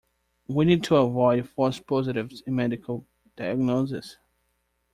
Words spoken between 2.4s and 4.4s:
in medical diagnoses.